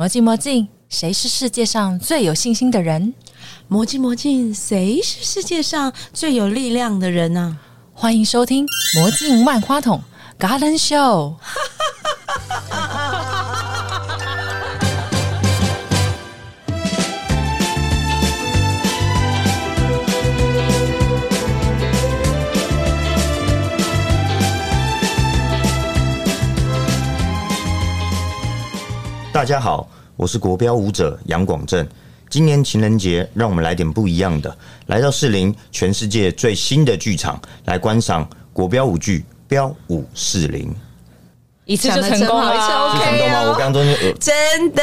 [0.00, 3.12] 魔镜魔镜，谁是世界上最有信心的人？
[3.68, 7.58] 魔镜魔镜，谁是世界上最有力量的人呢、
[7.92, 8.66] 欢迎收听
[8.98, 10.02] 《魔镜万花筒》
[10.42, 11.34] Garden Show。
[29.40, 31.88] 大家好，我是国标舞者杨广正。
[32.28, 34.54] 今年情人节，让我们来点不一样的，
[34.88, 40.66] 来到士林，全世界最新的剧场，来观赏国标舞剧《标舞士林》。
[41.64, 43.40] 一次就成功了，讲得真好是成功吗？
[43.40, 44.82] 哦我刚刚中间有真的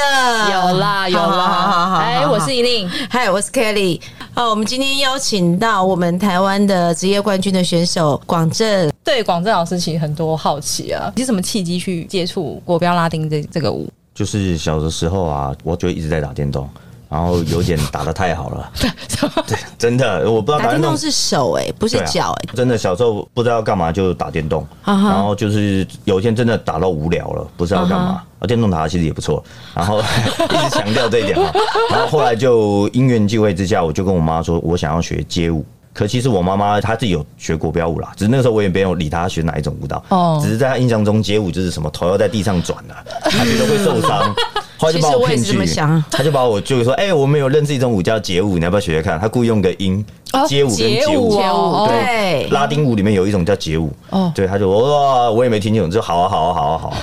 [0.52, 1.90] 有啦有啦好好！
[1.90, 4.02] 好哎，我是依令，嗨，我是 Kelly。
[4.34, 8.92] 好，我们今天邀请到我们台湾的职业冠军的选手广正。
[9.04, 13.88] 对广正老师其实很多好奇啊，你是什么契机去接触国标拉丁这这个舞？
[14.18, 16.68] 就是小的时候啊，我就一直在打电动，
[17.08, 18.72] 然后有点打的太好了，
[19.46, 28.24] 对，真的，我不知道打电动打电动是手哎、不是脚哎、真的小时候不知道要干嘛就打电动，然后就是有一天真的打到无聊了，不知道干啊嘛。
[28.40, 29.44] 啊，电动打的其实也不错，
[29.76, 30.00] 然后
[30.50, 31.52] 一直强调这一点嘛。
[31.92, 35.64] 然后后来就因缘际会之下，我就跟我妈说，我想要学街舞。
[35.98, 40.40] 可其实我妈妈她自己有学国标舞啦，只是那个时候我也没有理她学哪一种舞蹈，哦。
[40.40, 44.32] 只是在她印象中街舞就是什么头要在地上转啊， 她觉得会受伤，
[44.78, 45.58] 后来就把我骗去
[46.12, 49.20] 她就把我就说，哎、我们有认识一种舞叫街舞，你要不要学学看？
[49.20, 50.06] 她故意用个音，
[50.48, 51.36] 街舞跟街舞。
[51.36, 51.72] 街舞。
[51.72, 51.90] 哦。
[51.90, 54.32] 对，拉丁舞里面有一种叫街舞，哦。
[54.36, 56.98] 对，他就哇，我也没听清楚，就好啊好啊好啊好啊，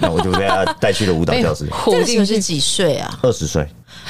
[0.00, 1.68] 那我就被他带去了舞蹈 教室。
[1.70, 3.16] 虎这个时候是几岁啊？
[3.22, 3.64] 二十岁，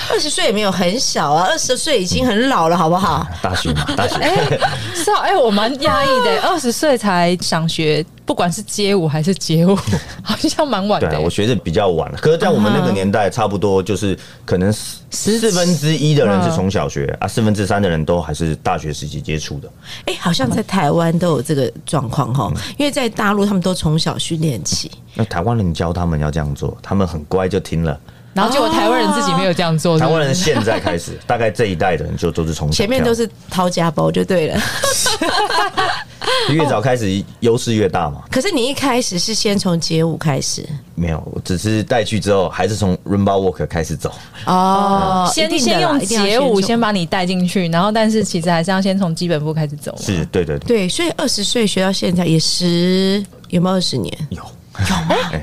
[0.08, 3.26] 二十岁也没有很小啊，二十岁已经很老了，好不好？
[3.42, 4.58] 大学嘛，大学，哎
[4.94, 9.76] 是啊，哎，我蛮压抑的， 二十岁才想学，不管是街舞还是街舞，
[10.22, 11.20] 好像蛮晚的对啊，。
[11.20, 12.18] 我学的比较晚了。
[12.18, 19.70] 可是，在我们那个年代，差不多就是可能四分之一的人是从小学啊，四分之三的人都还是大学时期接触的。
[20.06, 24.90] 哎、好像在台湾都有这个状况哈，因为在大陆他们都从小训练起。
[25.14, 27.98] 那台湾人教他们要这样做，他们很乖就听了。
[28.32, 34.60] 然后结果台湾人自己没有这样做，台湾人现在开始，大概这一代的人就都是从前面都是掏家包就对了。
[36.50, 38.22] 越早开始，优势越大嘛。
[38.30, 40.64] 可是你一开始是先从街舞开始
[40.94, 44.12] 没有，我只是带去之后，还是从 Rumba Walk 开始走。
[44.46, 49.94] 哦先先用街舞先把你带进去，然后但是其实还是要先从基本步开始走。
[49.98, 54.16] 是对对对，对，所以二十岁学到现在也十有没有二十年？
[54.30, 54.42] 有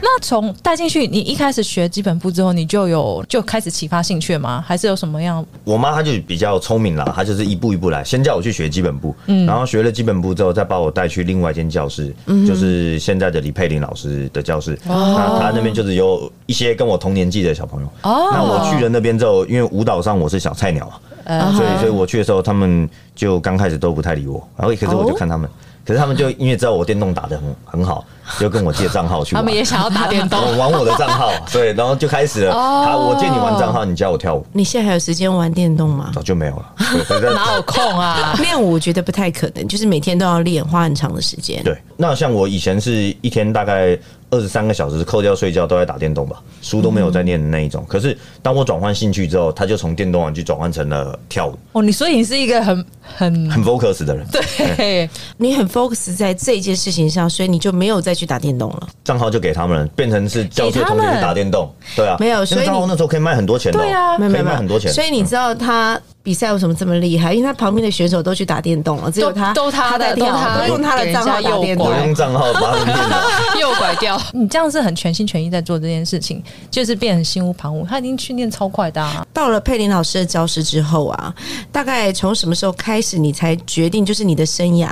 [0.02, 4.64] 那从带进去，你一开始学基本步之后，你就有就开始启发兴趣吗？
[4.66, 5.46] 还是有什么样？
[5.64, 14.74] 我妈她就比较聪明啦，她就是一步一步来，先叫我去学基本步，嗯然后学了基本步之后，再把我带去另外一间教室，嗯就是现在的李佩玲老师的教室。
[14.88, 17.88] 哦那她那边就是有一些跟我同年纪的小朋友。
[18.04, 25.50] 哦那我去了那边之后，因为舞蹈上我是小菜鸟啊，呃所以所以我去的时候，他们就刚开始都不太理我，然后可是我就看他们。
[25.86, 28.04] 可是他们就因为知道我电动打的很很好，
[28.40, 29.44] 就跟我借账号去玩。
[29.44, 32.54] 他们也想要打电动 我玩我的账号，对，然后就开始了。
[32.54, 36.12] 哦好，我借你玩账号，你教我跳舞，你现在还有时间玩电动吗？
[36.14, 36.66] 早就没有了。
[37.34, 38.34] 哪有空啊？
[38.42, 41.64] 练舞我觉得不太可能，就是每天都要练，花很长的时间。
[41.64, 43.98] 对，那像我以前是一天大概
[44.30, 47.86] 二十三个小时，扣掉睡觉都在打电动吧，书都没有在念的那一种。
[47.88, 54.28] 可是当我转换兴趣之后，他就从电动玩具转换成了跳舞，哦，你所以你是一个很很很 focus 的人。
[54.28, 58.88] 对， 你很 focus 在这件事情上，所以你就没有再去打电动了。
[59.04, 61.74] 账号就给他们了，变成是教室的同学去打电动。
[61.96, 64.92] 对啊，没有所以那个账号那时候可以卖很多钱的哦，对啊可以卖很多钱。
[64.92, 67.34] 所以你知道他比赛为什么这么厉害？
[67.34, 71.96] 因为他旁边的选手都去打电动了，只有他都都他在跳，都他都用他的账号打电动我。
[71.96, 73.16] 用账号把他们骗走。
[73.62, 74.22] 右拐掉。
[74.34, 77.88] 你这样是很全心全意在做这件事情，就是变成心无旁骛。
[77.88, 81.34] 他已经训练超快的、啊，到了佩林老师的教室之后啊，
[81.72, 84.90] 大概从什么时候开始你才决定，就是你的生涯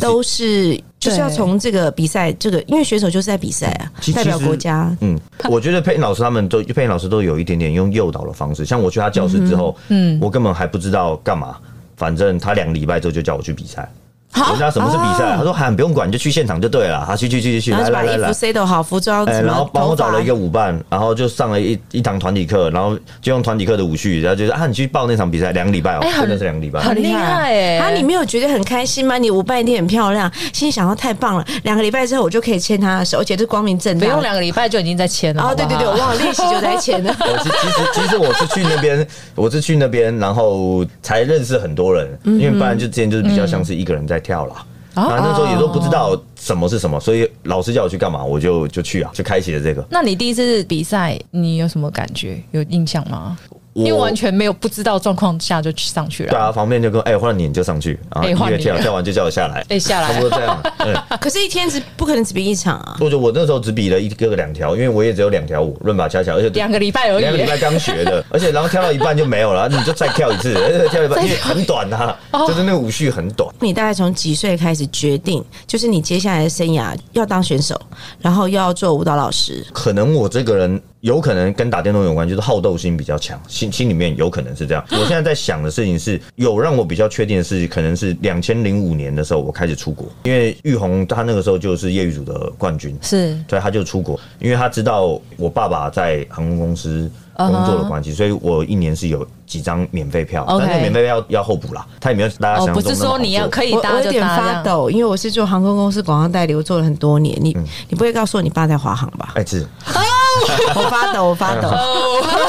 [0.00, 4.94] 都是就是要从这个比赛，这个因为选手就是在比赛啊，代表国家。
[5.00, 5.18] 嗯，
[5.48, 11.56] 我觉得佩林老师他们都佩林老师都有一点点用诱导的方式，像我去他教室之后，嗯，我根本还不知道干嘛，
[11.96, 13.90] 反正他两个礼拜之后就叫我去比赛。
[14.32, 17.04] 我问他什么是比赛，他说喊不用管，你就去现场就对了。
[17.06, 18.32] 他去去去去去，来来来来。
[18.32, 26.80] set 好，服装然后帮我找了一个舞伴，然后就上了一一堂团体课，然后就用团体课的舞序，然后就是啊，你去报那场比赛，两个礼拜哦，真的是两个礼拜。
[26.80, 29.18] 很厉害哎、啊，你没有觉得很开心吗？
[29.18, 34.06] 你舞伴一定很漂亮，心里想到太棒了，两个礼拜之后我就可以牵她的手，而且是光明正大。
[34.06, 35.42] 不用两个礼拜就已经在牵了。
[35.42, 37.14] 哦，对对对，我忘了练习就在牵了。
[37.20, 44.54] 我其其实其实我是去那边，我是去那边，然后才认识很多人，因为不然就之前就是比较像是一个人在跳了。
[44.94, 49.86] 啊那那时候也都不知道什么是什么，所以老师叫我去干嘛，我就就去啊，就开启了这个。
[49.88, 52.42] 那你第一次比赛，你有什么感觉？
[52.50, 53.38] 有印象吗？
[53.72, 56.30] 我因为完全没有不知道状况下就去上去了。
[56.30, 60.60] 对啊，旁边就跟哎换你你就上去，然后你跳跳完就叫我下来，哎下来差不多这样。
[60.80, 62.96] 嗯，可是，一天只不可能只比一场啊。
[62.98, 67.20] 或者我那时候只比了一个两条，因为我也只有两条舞，论把恰恰，而且 两个礼拜而已。
[67.20, 73.48] 两个礼拜刚学的， 而且然后跳到一半就没有了，你就再跳一次，而且跳一半因为很短啊，哦就是那个舞序很短。
[73.60, 77.80] 你大概从几岁开始决定，就是你接下来的生涯要当选手，
[78.20, 79.64] 然后要做舞蹈老师？
[79.72, 84.84] 可能我这个人有可能跟打电动有关，就是好斗心比较强，心心里面有可能是这样。
[84.92, 93.36] 我现在在想的事情是，有让我比较确定的事情，可能是两千零五年的时候我开始出国，因为玉红他那个时候就是业余组的冠军，是。
[93.48, 97.10] 所以他就出国，因为他知道我爸爸在航空公司
[97.48, 104.20] 工作的关系，所以我一年是有几张免费票，但是免费票要候补啦，他也没有大家哦，想象中不是说你要可以我我有点。
[104.30, 107.36] 发抖，因为我是做航空公司广告代理，我做了很多年。
[107.40, 109.32] 你、嗯你不会告诉我你爸在华航吧？
[109.34, 109.66] 哎，是
[110.76, 111.68] 我发抖，我发抖。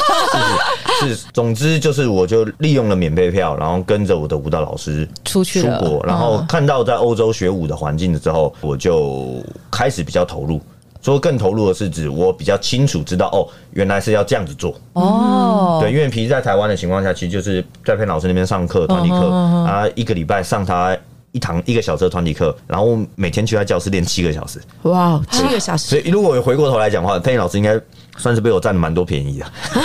[1.00, 10.60] 是，总之就是我就利用了免费票，然后跟着我的舞蹈老师出去出国，然后嗯看到在欧洲学舞的环境之后，我就开始比较投入。
[11.02, 14.74] 说更投入的是指我比较清楚知道哦，原来是要这样子做。
[14.94, 20.96] 哦，对，因为平时在台湾的情况下，其实就是在佩老师那边上课，团体课嗯啊，一个礼拜上他
[21.32, 24.60] 一堂一个小时的团体课，然后每天去他教室练七个小时。
[24.82, 27.80] 哇，七个小时所以如果我回过头来讲的话，佩老师应该
[28.16, 29.46] 算是被我占了蛮多便宜的。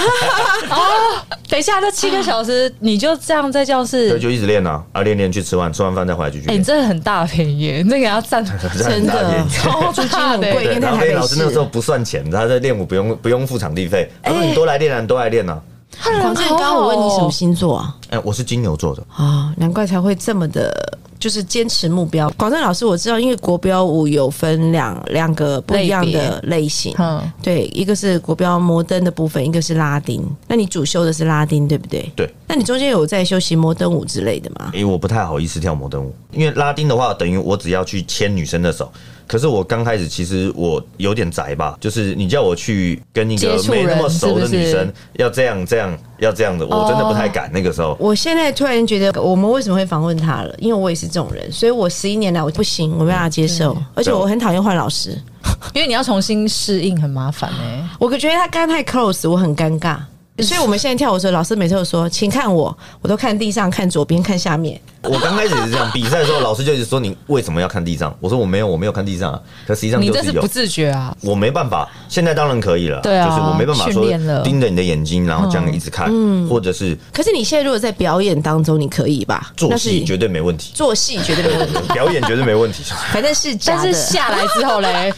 [1.49, 6.63] 等一下，这七个小时你就这样在教室 对，室，就一直练啊，啊练练去吃饭，吃完饭再回来继续哎，你。
[6.63, 8.44] 真的很大便宜，那个要占
[8.77, 11.65] 真的超租金很贵，因对，然后佩在台北市老师那时候。
[11.65, 14.09] 不算钱，他在练舞不用不用付场地费。
[14.21, 15.61] 他说哎你多来练啊，你多来练啊。
[16.03, 17.95] 广正，刚刚我问你什么星座啊？
[18.09, 20.71] 哎，我是金牛座的，啊、难怪才会这么的，
[21.19, 22.29] 就是坚持目标。
[22.37, 30.23] 广正老师，我知道，因为国标舞有分两两个不一样的类型，嗯，对，一个是国标摩登的部分，一个是拉丁。
[30.47, 32.11] 那你主修的是拉丁，对不对？
[32.15, 32.29] 对。
[32.47, 34.71] 那你中间有在修习摩登舞之类的吗？
[34.73, 38.91] 因为我不太好意思跳摩登舞，因为拉丁的话，等于我只要去牵女生的手。
[39.27, 47.51] 可是我刚开始其实我有点宅吧，就是你叫我去跟一个没那么熟的女生要这样这样要这样的，我真的不太敢。
[47.51, 50.56] 那个时候，我现在突然觉得，我们为什么会访问他了？
[50.59, 55.18] 因为我也是这种人，所以我十一年来我不行，我没办法接受，而且我很讨厌换老师。
[55.73, 57.89] 因为你要重新适应，很麻烦哎。
[58.00, 59.97] 我觉得他刚太 close，我很尴尬。
[60.43, 64.79] 所以我们现在跳舞的时候，老师每次都说：“请看我，我都看地上，看左边，看下面。
[65.03, 68.15] 我刚开始也是这样，比赛的时候老师就一直说你为什么要看地上？
[68.19, 69.39] 我说我没有，我没有看地上啊。
[69.65, 71.89] 可实际上就是你这是不，自觉啊，我没办法。
[72.09, 74.05] 现在当然可以了，对啊就是我没办法说
[74.43, 79.51] 盯着你的眼睛，然后这样一直看，嗯或者是”可是你现在如果在表演当中，你可以吧？
[79.55, 82.83] 做戏绝对没问题，做戏绝对没问题， 表演绝对没问题。
[83.11, 83.47] 反正是。
[83.65, 85.13] 但是下来之后嘞，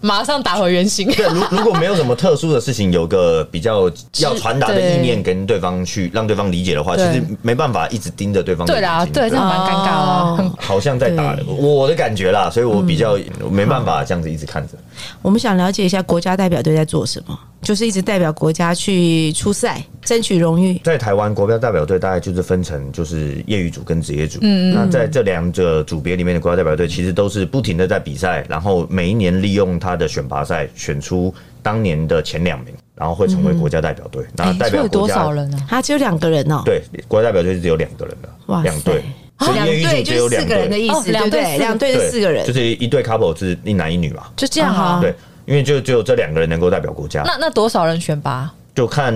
[0.00, 1.10] 马上打回原形。
[1.12, 11.44] 对，如如果没有什么特殊的事情，有个比较要传达的意念跟对方去让对方理解的话，其实没办法一直盯着对方对啦，对，这样蛮尴尬的好像在打对。
[11.46, 13.18] 我的感觉啦，所以我比较
[13.50, 14.74] 没办法这样子一直看着。
[15.22, 20.78] 我们想了解一下国家代表队在做什么，就是一直代表国家去出赛，争取荣誉。
[20.84, 35.66] 在台湾国标代表队大概就是分成就是业余组跟职业组，那在这两者组别里面的国家代表队其实都是不停的在比赛，然后每一年利用他的选拔赛选出当年的前两名，然后会成为国家代表队，那代表国家少人呢啊？
[35.68, 39.02] 他只有两个人哦，对，国家代表队是只有两个人的，哇两队，
[39.38, 41.40] 两队组只有两就是四个人的意思，对不对？
[41.40, 44.98] 两队四两队是四个人就，是一对 couple 是一男一女嘛，就这样啊？
[45.00, 45.14] 对，
[45.44, 48.50] 因为就只有这两个人能够代表国家，那那多少人选拔？
[48.74, 49.14] 就看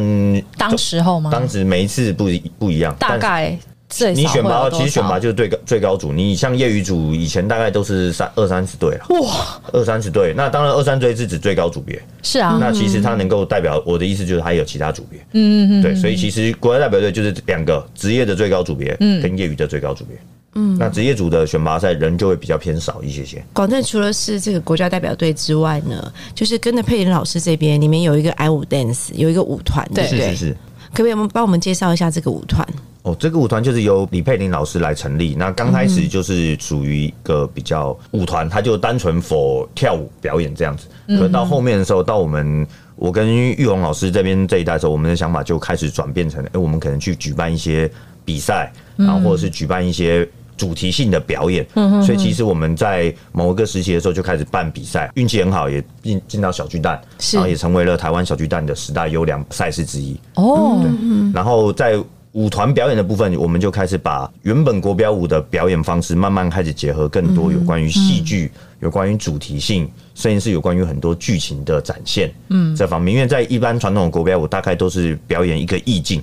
[0.57, 1.31] 当时候吗？
[1.31, 3.59] 当时每一次不一不一样，大概
[3.90, 15.82] 最你选拔其实选拔就是最高最高组，你像业余组以前大概都是三二三十队了，哇，二三十队，那当然二三队是指最高组别，是啊，那其实它能够代表我的意思就是它有其他组别，嗯嗯嗯。
[15.82, 20.16] 对，所以其实国家代表队就是两个职业的最高组别，跟业余的最高组别，
[20.54, 30.30] 嗯，那职业组的选拔赛人就会比较偏少一些些，广正除了是这个国家代表队之外呢，就是跟着佩林老师这边，里面有一个 I 舞 dance，有一个舞团，对对不对？
[30.30, 30.56] 是是是。
[30.92, 32.66] 可不可以帮我们介绍一下这个舞团？
[33.02, 35.35] 哦，这个舞团就是由李佩玲老师来成立。
[35.35, 40.87] 那刚开始就是属于一个比较舞团，它就单纯 for 跳舞表演这样子。
[41.18, 42.66] 可到后面的时候，到我们
[42.97, 47.90] 我跟玉红老师这边这一代的时候，我们的想法就开始转变成，哎、我们可能去举办一些
[48.25, 50.28] 比赛，然后或者是举办一些。
[50.61, 51.67] 主题性的表演，
[52.05, 57.00] 所以其实我们在某一个时期的时候就开始办比赛，运气很好，也进进到小巨蛋，
[57.33, 60.14] 然后也成为了台湾小巨蛋的十大优良赛事之一。
[60.35, 61.33] 哦，对。
[61.33, 61.99] 然后在
[62.33, 73.14] 舞团表演的部分，我们就开始把原本国标舞的表演方式慢慢开始结合更多有关于戏剧、有关于主题性，甚至是有关于很多剧情的展现，嗯，这方面。
[73.14, 76.23] 因为在一般传统的国标舞，大概都是表演一个意境。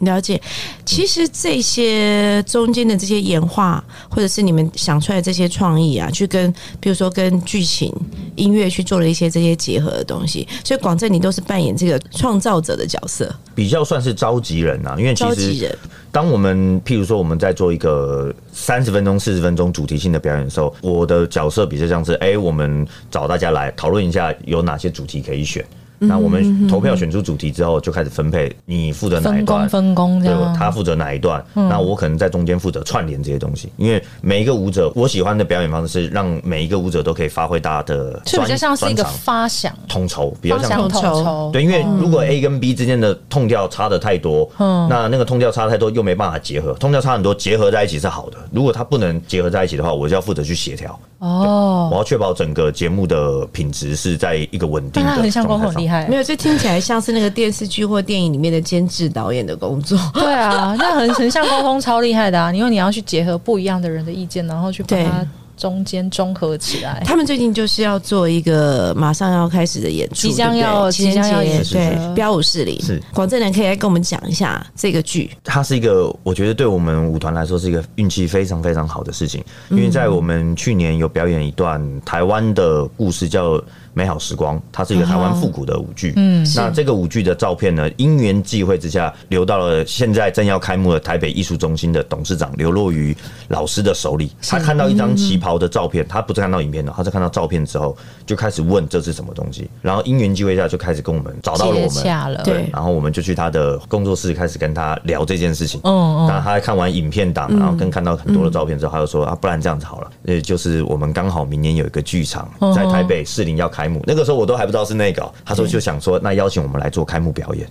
[0.00, 0.40] 了解，
[0.84, 7.94] 其实这些中间的这些演化，或者是你们想出来这些创意啊，去跟比如说跟剧情、
[8.34, 14.96] 音乐去做了一些这些结合的东西，所以广正你都是扮演这个创造者的角色，比较算是召集人啊。
[14.98, 15.78] 因为其实。
[16.12, 25.64] 当我们譬如说我们在做一个三十分钟、四十分钟主题性的表演的时候，我的角色比较像是，哎、我们找大家来讨论一下有哪些主题可以选。
[26.00, 33.70] 那我们投票选出主题之后，就开始分配，你负责哪一分工段，分工这对，样，他负责哪一段，那我可能在中间负责串联这些东西。
[33.76, 48.38] 因为每一个舞者，我喜欢的表演方式是让每一个舞者都可以发挥大家的就比较专像是一个发想，统筹，比较像统筹，对，因为如果 A 跟 B 之间的痛调差的太多，那那个痛调差太多又没办法结合，痛调差很多结合在一起是好的。
[48.50, 55.88] 如果它不能结合在一起的话，我就要负责去协调，哦，我要确保整个节目的品质是在一个稳定的很像光头，状态上很厉。
[55.88, 56.16] 害没。
[56.16, 59.98] 有，这听起来像是那个电视剧或电影里面的监制导演的工作。
[60.14, 62.50] 对啊，那很很像沟通，超厉害的啊！
[62.52, 65.26] 因为你要去结合不一样的人的意见，然后去把对它
[65.60, 67.02] 中间综合起来。
[67.04, 75.30] 他们最近就是要做一个马上要开始的演出，即将要即将要演是对是标舞室里是广正人可以来跟我们讲一下这个剧。
[75.44, 83.58] 它是一个，我觉得对我们舞团来说是一个运气非常非常好的事情，因为在我们去年有表演一段台湾的故事，叫
[83.92, 86.12] 《美好时光》，它是一个台湾复古的舞剧。
[86.16, 93.16] 嗯，那这个舞剧的照片呢，因缘际会之下，流到了现在正要开幕的台北艺术中心的董事长刘若愚
[93.48, 94.30] 老师的手里。
[94.42, 102.10] 他看到一张旗袍的照片，他不是看到影片的，他是看到照片之后就开始问这是什么东西，然后因缘际会下就开始跟我们找到了我们。
[102.10, 105.80] 了，对然后我们就去他的工作室开始跟他聊这件事情。
[105.84, 117.66] 嗯嗯那他看完影片档，然后跟看到很多的照片之后，他就说啊，不然这样子好了，呃，就是我们刚好明年有一个剧场嗯在台北士林要开幕，那个时候我都还不知道是那个哦，他说就想说，那邀请我们来做开幕表演。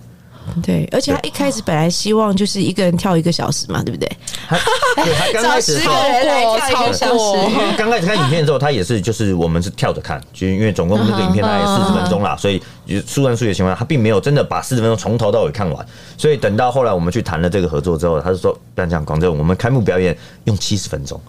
[0.64, 4.10] 对，而且他一开始本来希望就是一个人跳一个小时嘛，对不对？
[4.48, 4.56] 他
[5.04, 12.60] 对他刚开始的时候找十个人来跳一个小时刚开始看影片的时候，他也是就是我们是跳着看，就因为总共这个影片大概四十分钟啦，所以
[13.06, 15.86] 速战速决的情况下，他并没有真的把四十分钟从头到尾看完。
[16.18, 21.20] 所以等到后来我们去谈了这个合作之后，他就说：“不然这样，广州我们开幕表演用七十分钟，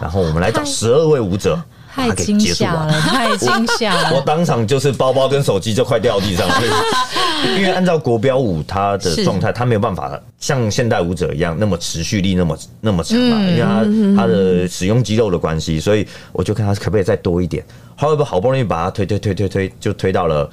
[0.00, 1.60] 然后我们来找十二位舞者，
[1.94, 4.20] 太惊结束完。”吓了，太惊吓了我。
[4.22, 6.64] 当场就是包包跟手机就快掉地上，所
[7.46, 17.64] 以因为按照国标舞它的状态，它没有办法像现代舞者一样那么持续力那么那么强嘛，嗯因为它它的使用肌肉的关系，所以我就看他可不可以再多一点。
[17.96, 20.48] 后来不好不容易把它推推推推推，就推到了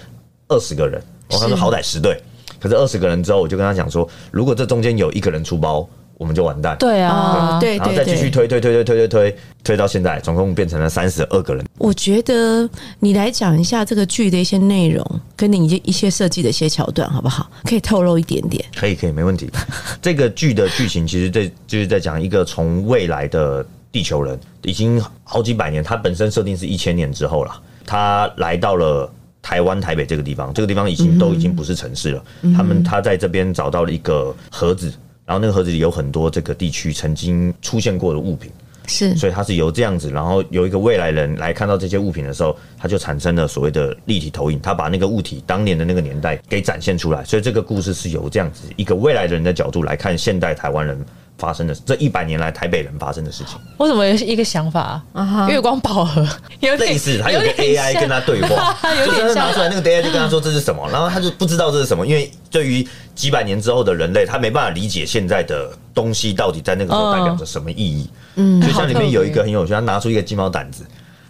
[0.50, 2.22] 二十个人，我他说好歹十对，
[2.60, 6.76] 可是二十个人之后，我就跟他讲说，如果这中间有一个人出包，我们就完蛋。
[6.78, 8.30] 对啊对然后再继续。
[8.30, 11.66] 推推推推推推推推到现在，总共变成了三十二个人。
[11.78, 12.70] 我觉得
[13.00, 15.04] 你来讲一下这个剧的一些内容，
[15.36, 17.50] 跟你一些一些设计的一些桥段，好不好？
[17.64, 18.64] 可以透露一点点。
[18.76, 19.50] 可以，可以，没问题。
[20.02, 27.52] 这个剧的剧情其实在就是在讲一个从未来的地球人，已经好几百年，他本身设定是一千年之后了，
[27.86, 29.12] 他来到了。
[29.40, 32.24] 台湾台北这个地方，这个地方已经都已经不是城市了。
[32.54, 34.92] 他们他在这边找到了一个盒子，
[35.28, 38.50] 然后那个盒子里有很多这个地区曾经出现过的物品。
[38.90, 47.22] 是所以它是由这样子，然后有一个未来人来看到这些物品的时候，它就产生了所谓的立体投影，它把那个物体当年的那个年代给展现出来。
[47.26, 50.98] 所以这个故事是由这样子一个未来人的角度来看现代台湾人
[51.38, 53.58] 发生的这一百年来台北人发生的事情。
[53.78, 55.48] 我怎么有一个想法啊？
[55.50, 56.28] 月光宝盒。
[56.60, 68.10] 有点类似，他有个 AI 像跟他对话， 有就是他拿出来那个 AI 就跟他说这是什么，然后他就不知道这是什么，因为对于几百年之后的人类，他没办法理解现在的东西到底在那个时候代表着什么意义。
[68.36, 70.84] 嗯，就像里面有一个很有趣，他拿出一个鸡毛掸子，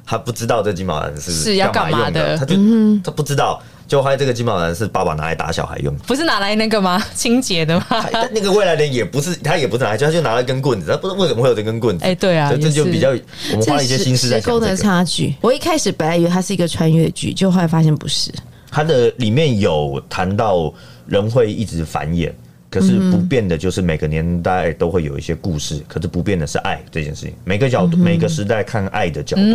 [0.06, 2.38] 他不知道这鸡毛掸子是要干嘛用干嘛的。
[2.38, 2.56] 他就
[3.04, 6.03] 他不知道，就发现这个金毛掸是爸爸拿来打小孩用的。
[6.06, 7.01] 不是拿来那个吗？
[7.15, 7.86] 清洁的吗？
[8.32, 12.03] 那个未来人也不是，他也不是拿来，他就拿了根棍子，他不知道为什么会有这根棍子。
[12.03, 13.10] 哎对啊这就比较
[13.51, 14.75] 我们花了一些心思在时空的。
[14.75, 15.34] 差距。
[15.41, 18.32] 我一开始本来以为它是一个穿越剧，就后来发现不是。
[18.70, 20.72] 它的里面有谈到
[21.08, 22.32] 人会一直繁衍，
[22.70, 27.34] 可是不变的就是每个年代都会有一些故事，可是不变的是爱这件事情。
[27.46, 29.53] 每个角度、每个时代看爱的角度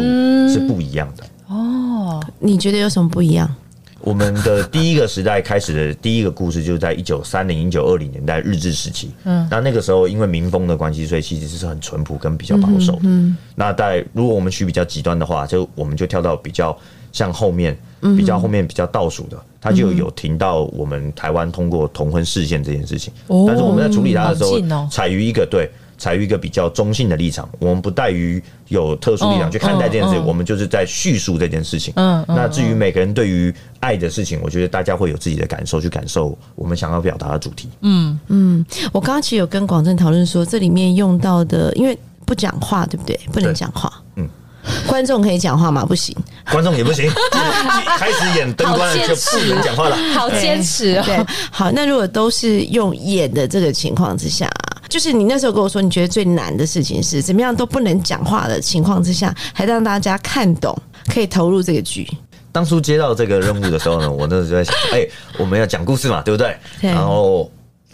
[0.49, 1.25] 是不一样的。
[1.49, 3.49] 哦你觉得有什么不一样？
[4.03, 9.13] 我们的第一个时代开始的第一个故事，就是在一九三零、一九二零年代日治时期。
[9.25, 13.01] 嗯，那那个时候因为民风的关系，所以其实是很淳朴跟比较保守的。
[13.05, 16.77] 嗯，那在如果我们取比较极端的话，就我们就跳到比较
[17.13, 17.79] 像后面
[18.17, 23.13] 比较后面比较倒数的，它就有停到我们台湾通过同婚事件这件事情。
[23.29, 25.71] 哦但是我们在处理它的时候采于一个对。
[26.03, 31.95] 采于一个比较中性的立场，我们不带于有特殊立场嗯去看待这件事，我们就是在叙述这件事情。
[31.95, 37.69] 嗯嗯那至于每个人对于爱的事情，我觉得大家会有自己的感受，去感受我们想要表达的主题。
[37.83, 43.17] 嗯嗯我刚刚其实有跟广正讨论说，这里面用到的，因为不讲话，对不对？
[43.33, 43.89] 不能讲话。
[44.17, 44.29] 嗯嗯，
[44.89, 45.85] 观众可以讲话吗？
[45.87, 46.17] 不行。
[46.51, 47.09] 观众也不行，
[47.97, 49.97] 开始演灯光了就不能讲话了。
[50.13, 54.51] 好坚持对哦。，好，那如果都是用演的这个情况之下，
[54.93, 62.07] 就是你那时候跟我说，你觉得最难的事情是怎么样都不能讲话的情况之下，还让大家看懂，可以投入这个剧。
[62.53, 65.09] 当初接到这个任务的时候呢， 我那时候就在想，哎、
[65.39, 66.55] 我们要讲故事嘛，对不对？
[66.83, 67.51] 对然后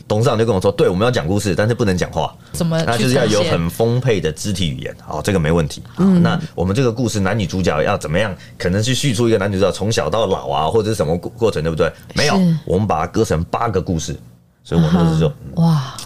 [0.09, 4.93] 董事长就跟我说，对，我们要讲故事，但是不能讲话，怎么那就是要有很丰沛的肢体语言。
[5.07, 5.81] 好，这个没问题。
[5.95, 8.35] 好，那我们这个故事男女主角要怎么样？
[8.59, 11.93] 可能去叙述一个男女主角从小到老啊，或者是什么过过程，对不对？
[12.17, 14.19] 没有，我们把它割成八个故事。
[14.64, 15.97] 所以我那时候就嗯哇，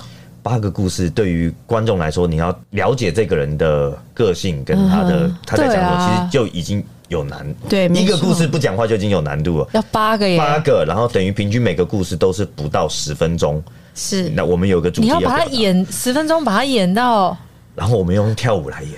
[0.43, 7.47] 八个故事对于观众来说，你要了解这个人的个性跟他的、他在讲什么，啊其实就已经有难。
[7.69, 9.69] 对一个故事不讲话就已经有难度了。
[9.73, 10.37] 要八个耶！
[10.37, 13.63] 八个，然后等于平均每个故事都是不到十分钟。
[13.95, 17.37] 是那我们有个主题你要把它，演十分钟，把它演到
[17.75, 18.93] 然后我们用跳舞来演，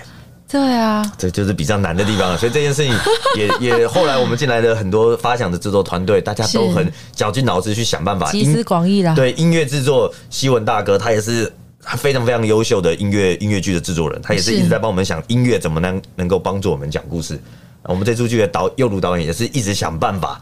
[0.55, 2.37] 对啊，这就是比较难的地方了。
[2.37, 2.95] 所以这件事情
[3.35, 8.31] 也 也后来我们进来的很多发想的制作团队，大家都很绞尽脑汁去想办法。
[8.31, 9.13] 集思广益啦。
[9.13, 11.51] 对音乐制作，西文大哥他也是
[11.97, 17.37] 非常非常优秀的音乐音乐剧的制作人，他也是是一直在帮我们想音乐怎么能能够帮助我们讲故事。
[17.83, 20.39] 我们这出剧的导右鲁导演也是一直想办法，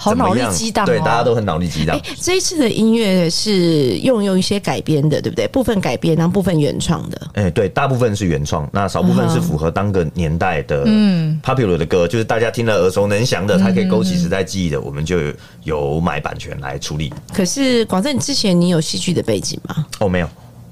[0.00, 5.48] 好脑力激荡哦对，大家都很脑力激荡哎。，这一次的音乐是用用一些改编的，对不对？
[5.48, 7.20] 部分改编，然后部分原创的。
[7.34, 15.32] 哎、对，大部分是原创，那少部分是符合当个年代的嗯 popular 的歌，就是大家听了耳熟能详的，它可以勾起时代记忆的，我们就有
[15.64, 17.12] 有买版权来处理。
[17.34, 19.84] 可是广正，你之前你有戏剧的背景吗？
[19.98, 20.28] 哦，没有，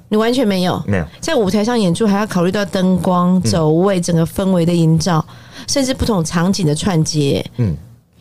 [0.08, 5.24] 你完全没有，没有，在舞台上演出还要考虑到灯光、走位、整个氛围的营造，
[5.66, 7.44] 甚至不同场景的串接。
[7.56, 7.76] 嗯嗯，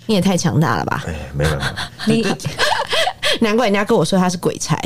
[0.05, 1.03] 你也太强大了吧！
[1.07, 1.49] 哎、没有，
[2.07, 2.37] 没有， 你
[3.41, 4.79] 难怪人家跟我说他是鬼才。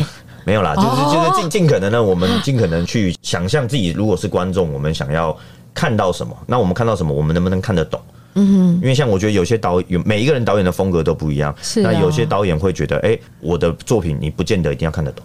[0.45, 5.35] 没有啦，就是哦就是尽尽可能呢，我们尽可能去想象自己如果是观众，我们想要
[5.73, 8.01] 看到什么，那我们看到什么，我们能不能看得懂？
[8.35, 15.23] 嗯哼，因为像我觉得有些导有每一个人导演的风格都不一样，是啊那有些导演会觉得，哎、我的作品你不见得一定要看得懂，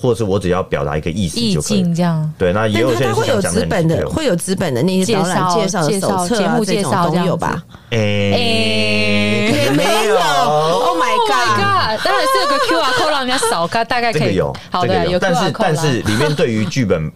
[0.00, 1.94] 或者是我只要表达一个意思就可以境。
[1.94, 10.16] 这样，对，那也有些人会有是想讲得很纸本的，会有纸本的那些导览介绍的介绍手册啊，节目介绍都有吧哎、可能没有。
[10.16, 12.04] ？Oh my Oh god！god！
[12.04, 17.10] 当然是有个 QR code 让人家扫，大大概可以这个有，好的，有，但是但是里面对于剧本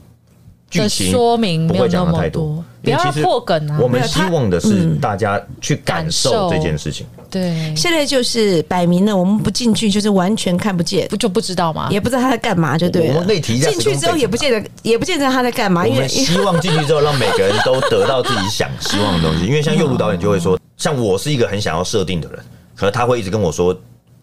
[0.72, 3.78] 剧的情说明不会那么讲的太多多，，不要破梗啊。
[3.80, 7.06] 我们希望的是大家去感感受受这件事情。
[7.30, 11.88] 对，现在就是摆明了，我们不进去就是完全看不见不，就不知道吗？
[11.90, 13.28] 也不知道他在干嘛，就对了我们。
[13.28, 19.44] 内提一下进去之后也不见得，也不见得他在干嘛，我因为们希望进去之后，让每个人都得到自己想希望的东西。
[19.48, 22.38] 因为像右路导演就会说，像我是一个很想要设定的人，
[22.74, 23.78] 可是他会一直跟我说，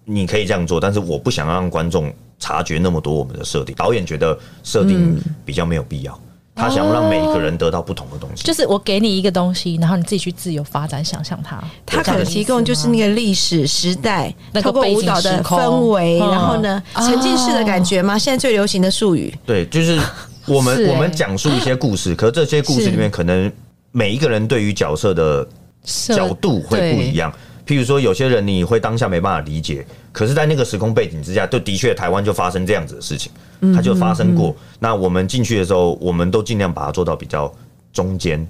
[0.06, 3.74] 你可以这样做，但是我不想让观众察觉那么多我们的设定。
[3.76, 6.20] 导演觉得设定比较没有必要，
[6.60, 8.43] 他想要让每一个人得到不同的东西。
[8.43, 11.63] 就是我给你一个东西，然后你自己去自由发展，想象它。
[11.86, 18.19] 他可能提供就是那个历史时代，那个透过舞蹈的氛围，然后呢嗯沉浸式的感觉吗？
[18.19, 20.00] 现在最流行的术语，对，就是
[20.45, 23.52] 我们是欸我们讲述一些故事，可是这些故事里面可能
[23.91, 25.48] 每一个人对于角色的
[25.84, 27.34] 角度会不一样。
[27.69, 33.32] 譬如说，有些人你会当下没办法理解，可是，在那个时空背景之下，就的确台湾就发生这样子的事情，
[33.75, 34.55] 它就发生过。
[34.79, 37.53] 那我们进去的时候，我们都尽量把它做到比较
[37.93, 38.43] 中间，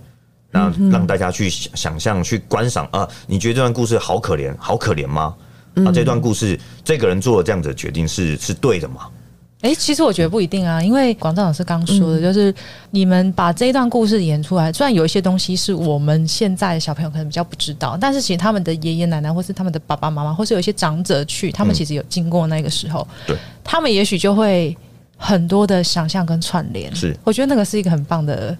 [0.51, 3.05] 那让大家去想想象、去观赏啊。
[3.27, 5.36] 你觉得这段故事好可怜，好可怜吗？
[5.86, 9.01] 啊，这段故事这个人做了这样子的决定是是对的吗？
[9.62, 12.54] 哎、其实我觉得不一定啊，因为广正老师刚说的，就是
[12.91, 24.76] 你们把这一段故事演出来，虽然有一些东西是我们现在的小朋友可能比较不知道，但是其实他们的爷爷奶奶或是他们的爸爸妈妈，或是有一些长者去，他们其实有经过那个时候，对，他们也许就会
[25.17, 26.95] 很多的想象跟串联。
[26.95, 27.13] 是。
[27.26, 28.58] 我觉得那个是一个很棒的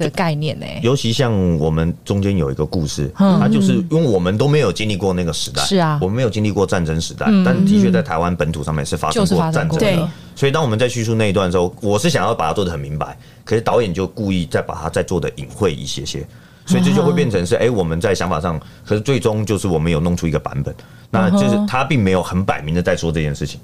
[0.00, 3.38] 的概念呢、尤其像我们中间有一个故事，嗯。
[3.38, 5.98] 它就是因为我们都没有经历过那个时代，是啊。
[6.02, 7.44] 我们没有经历过战争时代，嗯。
[7.44, 10.08] 但的确在台湾本土上面是发生过战争的。
[10.34, 16.26] 所以当我们在叙述那一段的时候，我是想要把它做得很明白，可是导演就故意再把它再做的隐晦一些些。
[16.66, 20.72] 所以这就会变成是，哎、我们在想法上，可是最终就是我们有弄出一个版本，
[21.10, 23.58] 那就是他并没有很摆明的在说这件事情，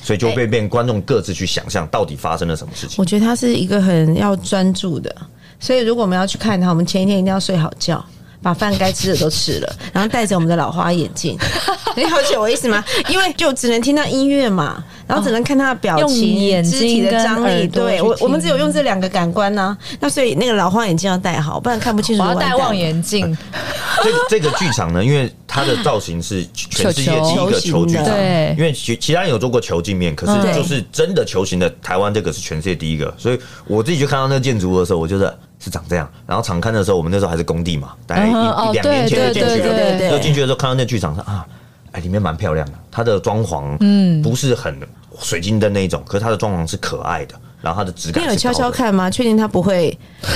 [0.00, 2.94] 所以就会变观众各自去想象到底发生了什么事情。
[2.98, 5.12] 我觉得他是一个很要专注的，
[5.60, 8.04] 所以如果我们要去看他，我们前一天一定要睡好觉，
[8.42, 11.36] 把饭该吃的都吃了，然后戴着我们的老花眼镜，
[11.96, 12.82] 你了解我意思吗？
[13.08, 17.66] 因为就只能听到音乐嘛，然后只能看他的表用情、眼体的张力。
[17.66, 22.22] 对我我们只有用这两个感官呢、那所以那个老花眼镜要戴好，不然看不清楚。
[22.22, 23.36] 我要戴望远镜，
[24.04, 28.06] 这个这个剧场呢，因为它的造型是全世界第一个球剧场，
[28.56, 35.36] 因为其其他人有做过球镜面，可是嗯就是真的球形的，台湾这个是全世界第一个，所以我自己去看到那个建筑物的时候，我觉得
[35.68, 36.10] 是长这样。
[36.26, 41.46] 然后场刊的时候，我们那时候还是工地嘛，大概一嗯哦一两年前就进去了，对就进去的时候看到那剧场上啊，
[41.92, 44.74] 哎，里面蛮漂亮的，它的装潢嗯不是很
[45.20, 49.10] 水晶灯那一种，可是它的装潢是可爱的，然后它的质感你有悄悄看吗？
[49.10, 49.96] 确定它不会？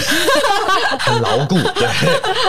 [0.99, 1.87] 很牢固，对，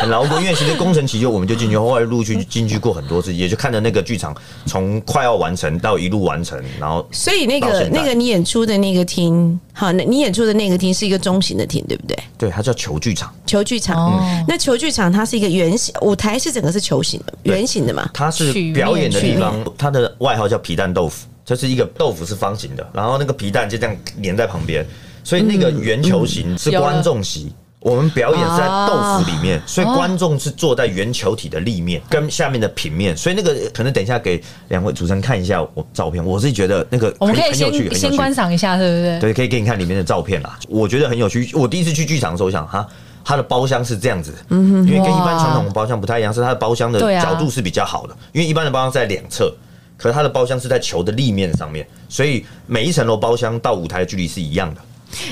[0.02, 0.36] 很牢固。
[0.40, 12.18] 因为其实工程期就我们就进去，后来陆续进去过很多次，也就看着那个剧场从快要完成到一路完成，然后所以那个那个你演出的那个厅，好，那你演出的那个厅是一个中型的厅，对不对？
[12.38, 18.10] 对它叫球剧场，球剧场，哦那球剧场它是一个圆形，舞台是整个是球形的，对圆形的嘛？
[18.14, 24.86] 它是表演的地方，它的外号叫皮蛋豆腐，就是一个豆腐是方形的，然后那个皮蛋就这样粘在旁边，
[25.24, 27.54] 所以那个圆球形是观众席。
[27.80, 38.16] 我们表演是在豆腐里面，所以观众是坐在圆球体的立面跟下面的平面，所以那个可能等一下给两位主持人看一下我照片，我是觉得那个我们可以很很有趣，很有先。
[38.16, 39.20] 观赏一下，对不对？
[39.20, 40.58] 对，可以给你看里面的照片啦。
[40.70, 41.52] 我觉得很有趣。
[41.54, 42.88] 我第一次去剧场的时候，我想哈，
[43.26, 48.16] 它的包厢是这样子，因为跟一般传统包厢不太一样，是它的包厢的角度是比较好的。
[48.32, 49.54] 因为一般的包厢在两侧，
[50.04, 54.82] 可是它的包厢是在球的立面上面，所以每一层楼包厢到舞台的距离是一样的。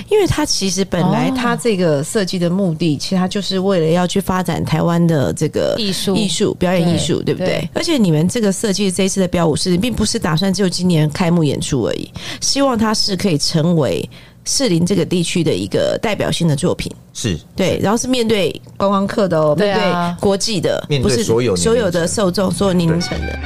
[0.08, 7.70] 因为它其实本来哦它这个设计的目的，其实它就是为了要去发展台湾的这个艺术艺术表演艺术，对不对对？
[7.74, 14.10] 而且你们这个设计这一次的标舞是，并不是打算只有今年开幕演出而已，希望它是可以成为
[14.46, 16.90] 士林这个地区的一个代表性的作品。
[17.12, 23.40] 是对，然后是面对观光客的哦，对面啊对国际的，面对不是所有所有的受众，所有年龄层的。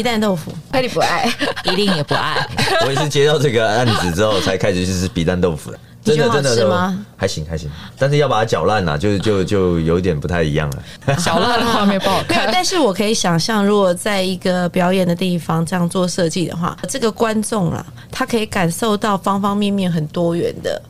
[0.00, 1.30] 皮蛋豆腐，佩里不爱，
[1.64, 2.34] 一定也不爱。
[2.86, 5.78] 我也是接到这个案子之后才开始去吃皮蛋豆腐的。
[6.04, 11.16] 你觉得好真的真的吗还行还行，但是要把它搅烂了，就就就有一点不太一样了。
[11.22, 20.80] 搅烂的画面不好没有，看，但是我可以想象，如果在一个表演的地方这样做设计的话，这个观众啊，他可以感受到方方面面很多元的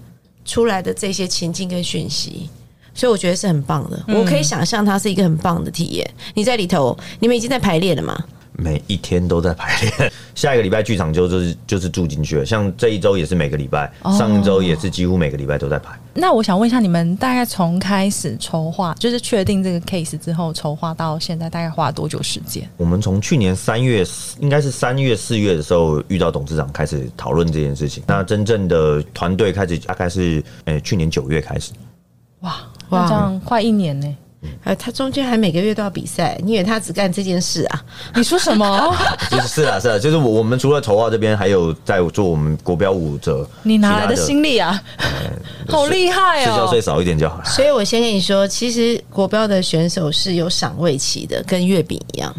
[0.45, 2.49] 出来的这些情境跟讯息。
[2.93, 6.09] 所以我觉得是很棒的，我可以想象它是一个很棒的体验。
[6.35, 8.17] 你在里头，你们已经在排练了吗？
[8.61, 12.45] 每一天都在排练， 下一个礼拜剧场就就是就是住进去了。
[12.45, 15.99] 像这一周也是每个礼拜，上一周也是几乎每个礼拜都在排。
[16.13, 22.69] 那我想问一下，你们大概从开始筹划，就是确定这个 case 之后，筹划到现在大概花了多久时间？
[22.77, 24.05] 我们从去年三月，
[24.41, 28.03] 应该是三月四月的时候遇到董事长开始讨论这件事情。
[28.07, 31.73] 那真正的团队开始大概是呃、去年九月开始。
[32.41, 32.57] 哇，
[32.91, 34.17] 哇哇，这样快一年呢？
[34.65, 37.85] 呃，他中间还每个月都要比赛，你以为他只干这件事啊？
[38.17, 38.97] 你说什么？
[39.31, 43.49] 就是是啊是啊，就是我我们除了筹划这边，还有在做我们国标舞者。
[43.63, 44.81] 你哪来的心力啊？
[45.69, 46.45] 好厉害哦！
[46.45, 47.45] 睡觉睡少一点就好了。
[47.45, 52.35] 所以我先跟你说，其实国标的选手是有赏味期的，跟月饼一样。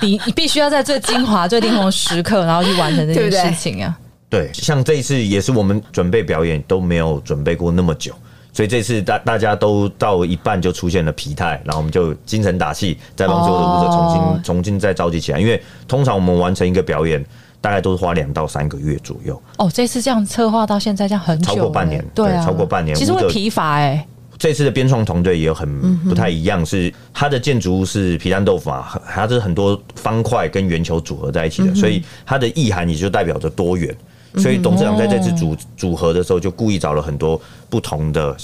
[0.00, 3.98] 你你必须要在最精华、最巅峰的时刻，然后去完成这件事情啊！
[4.28, 8.12] 对，像这一次也是我们准备表演都没有准备过那么久，
[8.56, 15.38] 所以这次大大家都到一半就出现了疲态，然后我们就精神打气，再帮所有的舞者重新、哦重新再召集起来。
[15.38, 17.22] 因为通常我们完成一个表演，
[17.60, 19.38] 大概都是花两到三个月左右。
[19.58, 24.06] 哦，这次这样策划到现在，这样很久欸，超过半年对超过半年其实会疲乏哎。
[24.38, 33.94] 这次的编创团队也有很不太一样，是它的建筑物是皮蛋豆腐啊，它是很多方块跟圆球组合在一起的，所以它的意涵也就代表着多元。
[34.36, 38.36] 所以董事长在这次组组合的时候，就故意找了很多不同的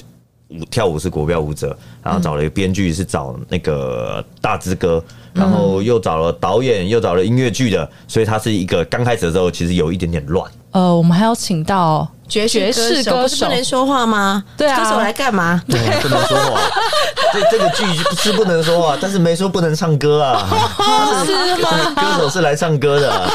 [0.49, 5.03] 舞跳舞是国标舞者，然后找了一个编剧是找那个大之哥，
[5.33, 10.51] 然后又找了导演，又找了音乐剧的，所以他是一个刚开始的时候其实有一点点乱。
[10.73, 14.43] 呃，我们还要请到爵爵士歌不是不能说话吗？
[14.57, 15.63] 对啊歌手来干嘛？
[15.69, 16.61] 对，不能说话。
[17.33, 17.85] 这这个剧
[18.17, 20.49] 是不能说话，但是没说不能唱歌啊。
[21.25, 21.95] 是吗？
[21.95, 23.31] 歌手是来唱歌的啊、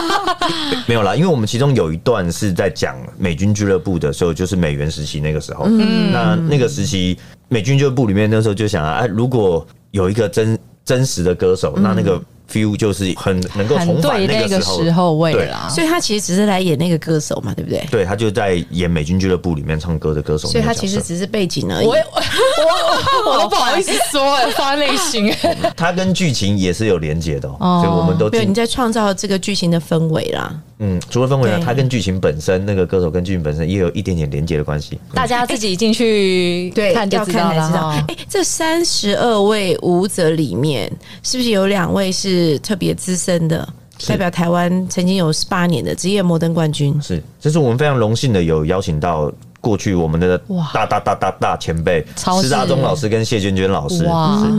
[0.87, 5.65] 没有啦，因为我们其中有一段是在讲美军俱乐部的时候，就是美元时期那个时候。
[5.67, 7.17] 嗯那那个时期，
[7.49, 12.19] 美军俱乐部里面那时候就想啊，啊如果有一个真真实的歌手，那那个
[12.51, 15.67] feel 就是很能够重返对那个时候时候味对啦。
[15.69, 17.85] 所以他其实只是来演那个歌手嘛，对不对？
[17.91, 21.95] 对他就在演美军俱乐部里面唱歌的歌手所以他其实只是背景而已 我。
[21.95, 25.57] 我我都不好意思说哎， 放在内心哎。
[25.75, 30.53] 他跟剧情也是有连接的、哦，哦所以我们都没有，进你在创造这个剧情的氛围啦。
[30.79, 34.99] 嗯，除了氛围呢，对他跟剧情本身那个歌手跟剧情本身也有一点点连接的关系。
[35.13, 37.87] 大家自己进去对，看就知道了看才知道。
[37.87, 40.91] 哎、这三十二位舞者里面，
[41.23, 43.67] 是不是有两位是特别资深的，
[44.07, 46.99] 代表台湾曾经有十八年的职业摩登冠军？
[47.01, 50.37] 是，这是我们非常荣幸的有邀请到过去我们的
[50.73, 54.05] 大大大大大前辈超施大忠老师跟谢娟娟老师。
[54.05, 54.51] 哇是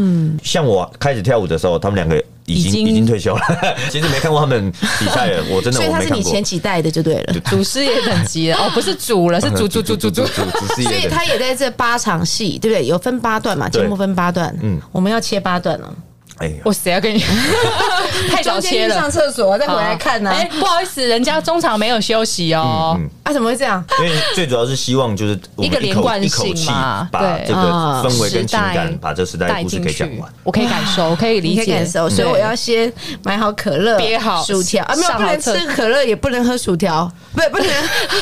[0.42, 3.42] 像我开始跳舞的时候，他们两个已经已经退休了。
[3.90, 6.42] 其实没看过他们比赛了， 我真的所以我没看过他是你前。
[6.42, 7.34] 几代的就对了。
[7.46, 10.22] 祖师爷等级了哦，不是祖了，是主主主主主。
[10.24, 12.86] 主持所以他也在这八场戏，对不对？
[12.86, 14.48] 有分八段嘛，对节目分八段。
[14.62, 15.94] 嗯嗯，我们要切八段了。
[16.38, 17.22] 哎呀，我谁要跟你？
[18.31, 19.11] 太早切了中间去上。
[19.11, 22.96] 厕所再回来看呢、哎、不好意思，人家中场没有休息哦。
[22.98, 23.85] 嗯啊，怎么会这样？
[24.01, 32.92] 因为最主要是希望就是一个连贯一口性嘛对把这个啊氛围跟情感，把这时代的故事可以讲完。，我可以感受，我可以理解感受，所以我要先
[33.24, 37.68] 买好可乐，憋好薯条啊，没有不能吃可乐，也不能喝薯条，不不能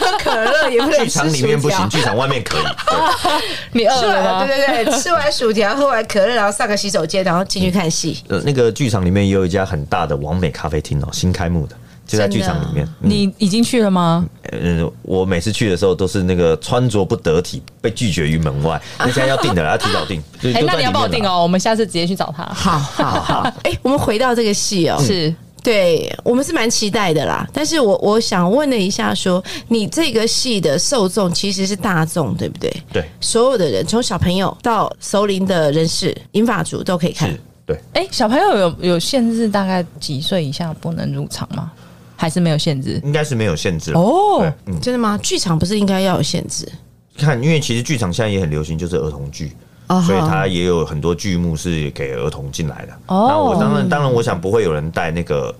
[0.00, 1.24] 喝可乐，也不能剧吃 薯条。
[1.24, 2.62] 场里面不行，剧场外面可以。
[3.72, 8.05] 你饿了对对对，吃完薯条，喝完可乐，然后上个洗手间，然后进去看戏。
[8.28, 12.86] 呃，那个剧场里面也有一家很大的完美咖啡厅哦，新开幕的，就在剧场里面。
[13.00, 14.26] 嗯你已经去了吗？
[14.52, 18.80] 嗯，我每次去的时候都是那个穿着不得体，被拒绝于门外。
[18.98, 20.22] 那现在要订的了，要提早订。
[20.40, 20.90] 就哎、就那你要。
[20.92, 22.42] 帮我订哦，我们下次直接去找他。
[22.44, 27.46] 好好好， 哎、我们回到这个戏哦，是对我们是蛮期待的啦。
[27.52, 32.72] 但是我我想问了一下说你这个戏的受众其实是大众，对不对？
[32.92, 37.78] 对，所有的人，从小朋友到熟龄的人士、银发族都可以看是。，对。
[37.92, 41.72] 哎、小朋友有有限制，大概几岁以下不能入场吗？
[42.18, 42.98] 还是没有限制？
[43.04, 45.18] 应该是没有限制了哦嗯，真的吗？
[45.22, 46.66] 剧场不是应该要有限制？
[47.18, 49.52] 看，因为其实剧场现在也很流行，就是儿童剧。
[49.88, 52.92] 哦所以它也有很多剧目是给儿童进来的。
[53.06, 55.54] 哦那我当然当然，我想不会有人带那个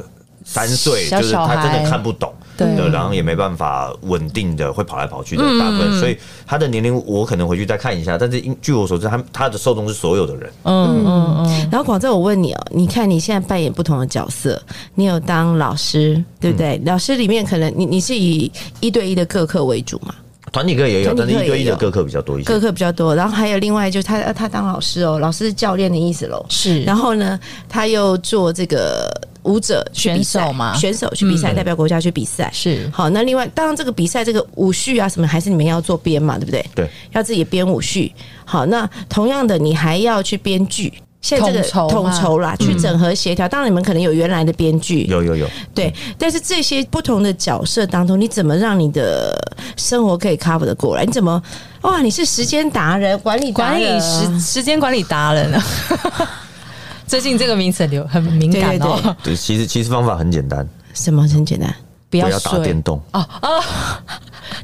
[0.44, 6.16] 三岁，就是他真的看不懂，对的然后也没办法稳定的会跑来跑去的大部分，所以
[6.46, 14.60] 他的年龄我可能回去再看一下，但是因据我所知，他他的受众是所有的人，嗯嗯嗯，然后广州，我问你哦，你看你现在扮演不同的角色，
[14.94, 16.80] 你有当老师，对不对？
[16.84, 20.14] 老师里面可能你你是以一对一的各课为主嘛，
[20.56, 22.58] 团体课也有，但是一对一的各课比较多一些各。
[22.58, 23.14] 课比较多。
[23.14, 26.42] 然后还有另外就是他他当老师哦，老师是教练的意思喽。
[26.48, 26.82] 是。
[26.84, 27.38] 然后呢，
[27.68, 29.06] 他又做这个
[29.42, 32.50] 舞者选手嘛选手去比赛，代表国家去比赛。
[32.54, 36.64] 是好，那另外，当然这个比赛这个舞序啊什么，还是你们要做编嘛，对不对？
[36.74, 38.10] 对，要自己编舞序。
[38.46, 40.90] 好，那同样的，你还要去编剧。
[41.26, 43.48] 现在这个统筹统筹啦，去整合协调。
[43.48, 49.36] 当然，你们可能有原来的编剧，有有有，对，但是这些不同的角色当中，你怎么让你的
[49.76, 51.04] 生活可以 cover 的过来？
[51.04, 51.42] 你怎么
[51.80, 52.00] 哇？
[52.00, 55.64] 你是时间达人，管理管理时时间管理达人啊。
[57.08, 61.74] 最近这个名词流很敏感哦，其实其实方法很简单，什么很简单？
[62.08, 63.02] 不要打电动，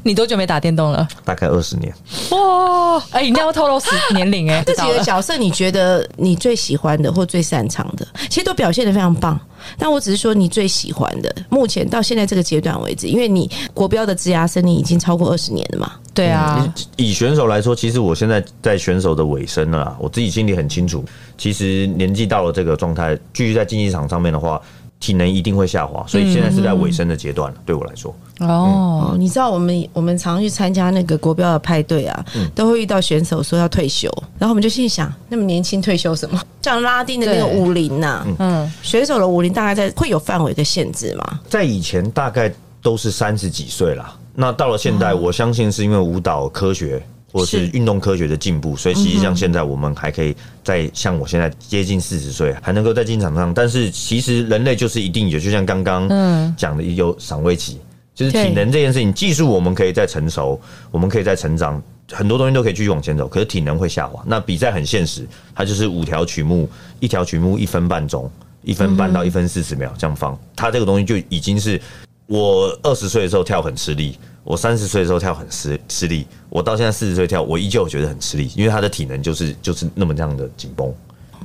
[0.03, 1.07] 你多久没打电动了？
[1.23, 1.93] 大概二十年。
[2.31, 9.39] 哇，哎、你要透露时年龄哎、这几个角色，你觉得你最喜欢的或最擅长的，其实都表现的非常棒。
[9.77, 15.93] 但我只是说你最喜欢的，目前到现在这个阶段为止，因为你国标的职涯生你已经超过二十年了嘛。
[16.13, 21.03] 对啊，以选手来说，其实我现在在选手的尾声了啦，我自己心里很清楚，
[21.37, 24.61] 其实年纪到了这个状态，继续在竞技场上面的话，
[25.03, 27.57] 体能一定会下滑，所以现在是在尾声的阶段了。
[27.65, 36.41] 对我来说，哦，哦，你知道我们我们常去参加那个国标的派对啊，都会遇到选手说要退休，然后我们就心里想，那么年轻退休什么？
[36.61, 41.41] 像拉丁的那个对舞龄呐，嗯，选手的舞龄大概在会有范围的限制吗？
[41.49, 42.49] 在以前大概
[42.81, 47.03] 都是三十几岁啦，那到了现代，我相信是因为舞蹈科学。
[47.33, 53.51] 或者是是运动科学的进步，所以实际上现在我们还可以在像我现在接近四十岁，还能够在竞场上。
[53.51, 56.07] 但是其实人类就是一定有，就像刚刚
[56.55, 57.79] 讲的有赏味期，
[58.13, 63.27] 就是体能这件事情，技术我们可以再成熟，我们可以再成长，很多东西都可以继续往前走。
[63.27, 64.23] 可是体能会下滑。
[64.27, 66.69] 那比赛很现实，它就是五条曲目，
[66.99, 68.29] 一条曲目一分半钟，
[68.61, 70.37] 一分半到一分四十秒这样放。
[70.55, 71.81] 它这个东西就已经是
[72.27, 80.93] 我二十岁的时候跳很吃力，我三十岁的时候跳很吃吃力，我到现在四十岁跳，我依旧觉得很吃力，因为他的体能就是就是那么这样的紧绷。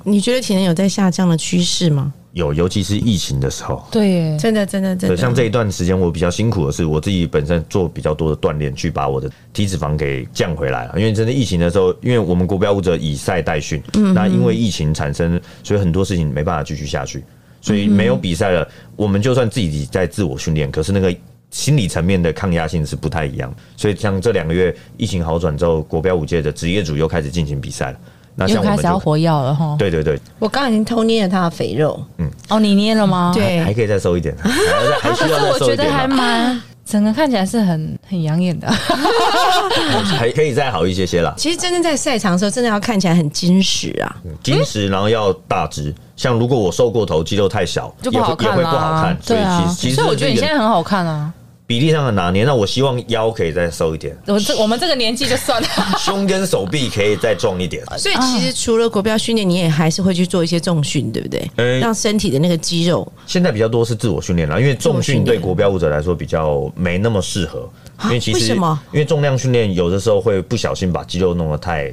[0.05, 2.13] 你觉得体能有在下降的趋势吗？
[2.33, 5.17] 有，尤其是疫情的时候，对耶，真的，真的，真，的。
[5.17, 10.95] 像这一段时间我比较辛苦的是，我自己本身做比较多的锻炼，去把我的体脂肪给降回来了。
[10.97, 13.83] 因为真的疫情的时候，因为我们国标舞者以赛代训，
[14.15, 17.25] 那因为疫情产生，所以很多事情没办法继续下去。
[17.61, 21.13] 所以没有比赛了，我们就算自己在自我训练，可是那个
[21.51, 23.53] 心理层面的抗压性是不太一样。
[23.77, 27.99] 所以像这两个月疫情好转之后，国标舞界的职业组又开始进行比赛了。
[28.35, 29.75] 那又像我们就开始要活药了哈。
[29.77, 33.33] 对对对，我刚刚已经偷捏了他的肥肉，嗯哦，你捏了吗？。
[33.35, 34.33] 对还可以再瘦一点，
[35.03, 38.71] 还需要再我觉得还蛮，整个看起来是很很养眼的。
[40.17, 41.35] 还可以再好一些些啦。
[41.37, 44.17] 其实真正在赛场的时候，真的要看起来很矜持啊。
[44.45, 45.93] 矜持，然后要大只。
[46.17, 49.17] 像如果我瘦过头，肌肉太小，就不好看也会也会不好看。
[49.21, 51.33] 所以对啊，其实其实所以我觉得你现在很好看啊。
[51.69, 52.45] 比例上的拿捏。
[52.45, 55.69] 那我希望腰可以再瘦一点，我这我们这个年纪就算了。
[56.01, 57.85] 胸跟手臂可以再壮一点。
[57.99, 61.51] 所以其实除了国标训练，你也还是会去做一些重训，对不对？
[61.57, 67.71] 呃让身体的那个肌肉现在比较多是自我训练啦，因为重训对国标舞者来说比较没那么适合，
[68.05, 71.93] 因为其实为什么因为重量训练有的时候会不小心把肌肉弄得太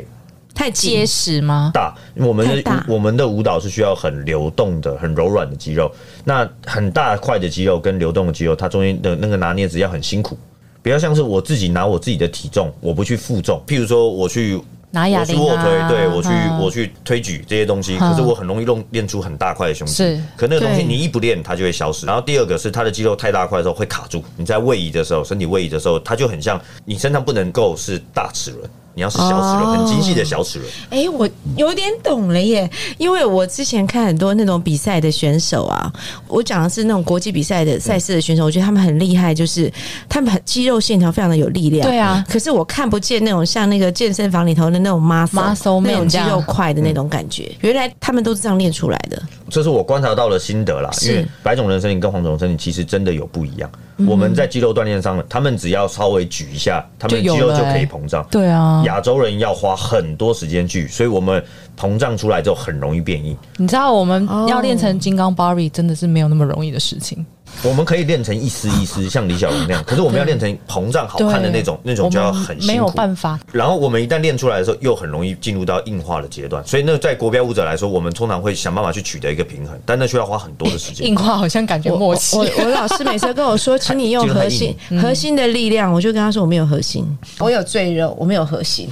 [0.55, 1.69] 太结实吗？
[1.73, 5.91] 大，我们的我们的舞蹈是需要很流动的、很柔软的肌肉。
[6.23, 10.37] 那很大块的肌肉跟流动的肌肉，它中间的那个拿捏只要很辛苦，
[10.81, 13.61] 比较像是我自己拿我自己的体重，我不去负重。
[13.67, 14.59] 譬如说我去
[14.91, 20.21] 拿哑铃我去卧推，啊，对我去嗯我去推举这些东西，嗯可是我很容易弄练出很大块的胸肌是。
[20.37, 22.05] 可那个东西你一不练，它就会消失。
[22.05, 30.71] 然后第二个是它的肌肉太大块的时候会卡住，你在位移的时候，身体位移的时候，它就很像你身上不能够是大齿轮，你要是小齿轮，哦很精细的小齿轮。
[30.89, 35.91] 哎、我有点懂了耶，因为我之前看很多那种比赛的选手啊，
[36.27, 39.71] 我讲的是那种国际比赛的赛事的选手，我觉得他们很厉害，就是
[40.07, 41.85] 他们很肌肉线条非常的有力量。
[41.85, 49.21] 对啊可是我看不见那种像那个健身房里头的那种 muscle Muscle 那种肌肉块的那种感觉，原来他们都是这样练出来的。
[49.49, 53.69] 这是我观察到的心得啦，因为白种人身体跟黄种人身体其实真的有不一样。
[53.97, 58.25] 嗯我们在肌肉锻炼上，他们只要稍微举一下，他们肌肉就可以欸膨胀。
[58.29, 61.43] 对啊，亚洲人要花很多时间去，所以我们
[61.77, 63.35] 膨胀出来之后很容易变硬。
[63.57, 67.25] 你知道我们哦要练成金刚 Barbie 真的是没有那么容易的事情。
[67.63, 72.73] 我们可以练成一丝一丝，像李小龙那样，可是我们要练成膨胀好看的那种，那种就要很辛苦。
[72.73, 73.39] 没有办法。
[73.51, 76.65] 然后我们一旦练出来的时候，又很容易进入到硬化的阶段。
[76.65, 81.07] 所以那在国标舞者来说，我们通常会想办法去取得一个平衡，但那需要花很多的时间。
[81.07, 82.45] 硬化好像感觉我默契我。
[82.59, 87.05] 我老师每次跟我说，请你用核心 嗯核心的力量，我就跟他说我没有核心，
[87.39, 88.89] 我有赘肉，我没有核心。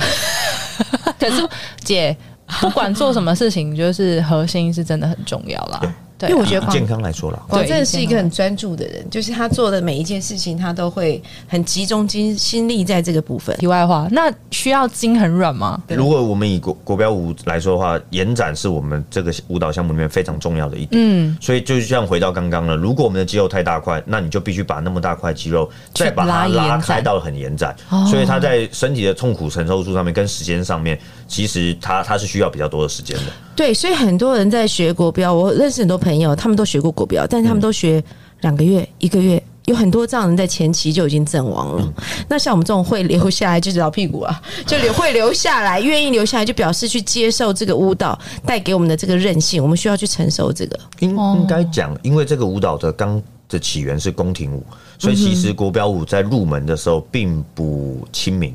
[1.20, 1.48] 可是
[1.84, 2.16] 姐，
[2.60, 5.82] 不管做什么事情，就是核心是真的很重要啦。
[6.30, 13.56] 因为我觉得健康来说了，广对真的是一个很专注的人，就是他做的每一件事情，他都会很集中精心力在这个部分。
[13.58, 15.82] 题外话，那需要筋很软吗？
[15.90, 21.02] 如果我们以国国标舞来说的话，延展是我们这个舞蹈项目里面非常重要的一点。
[21.04, 28.06] 嗯，所以就像回到刚刚了，如果我们的肌肉太大块，那你就必须把那么大块肌肉再把它去拉开到很延展，哦。
[28.10, 33.24] 所以他在身体的痛苦承受度上面跟时间上面，其实它它是需要比较多的时间的。
[33.56, 38.04] 对，所以很多人在学国标，我认识很多朋友，他们都学过国标，但是他们都学
[38.42, 39.42] 两个月、一个月。
[39.66, 41.94] 有很多这样的人在前期就已经阵亡了。
[42.28, 50.78] 那像我们这种会留下来，就是老屁股啊， 就留会留下来，愿意留下来，就表示去接受这个舞蹈带给我们的这个韧性，我们需要去承受这个。
[51.00, 54.66] 应哦应该讲，因为这个舞蹈的刚的起源是宫廷舞，
[55.00, 58.54] 所以其实国标舞在入门的时候并不亲民，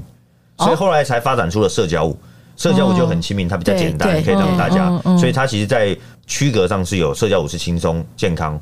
[0.59, 2.15] 所以后来才发展出了社交舞。
[2.59, 8.61] 社交舞就很亲民，它比较简单，可以让大家所以它其实，在区隔上是有社交舞是轻松、健康、